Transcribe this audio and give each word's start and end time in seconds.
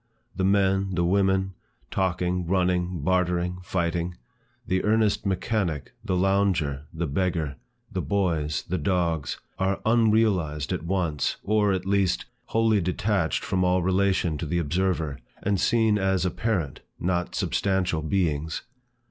The 0.35 0.43
men, 0.43 0.95
the 0.95 1.05
women, 1.05 1.53
talking, 1.91 2.47
running, 2.47 3.03
bartering, 3.03 3.59
fighting, 3.61 4.15
the 4.65 4.83
earnest 4.83 5.27
mechanic, 5.27 5.93
the 6.03 6.15
lounger, 6.15 6.87
the 6.91 7.05
beggar, 7.05 7.57
the 7.91 8.01
boys, 8.01 8.63
the 8.67 8.79
dogs, 8.79 9.39
are 9.59 9.79
unrealized 9.85 10.73
at 10.73 10.81
once, 10.87 11.37
or, 11.43 11.71
at 11.71 11.85
least, 11.85 12.25
wholly 12.45 12.81
detached 12.81 13.43
from 13.45 13.63
all 13.63 13.83
relation 13.83 14.39
to 14.39 14.47
the 14.47 14.57
observer, 14.57 15.19
and 15.43 15.59
seen 15.61 15.99
as 15.99 16.25
apparent, 16.25 16.79
not 16.99 17.35
substantial 17.35 18.01
beings. 18.01 18.63